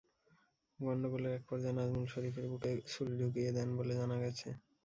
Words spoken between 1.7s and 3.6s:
নাজমুল শরীফের বুকে ছুরি ঢুকিয়ে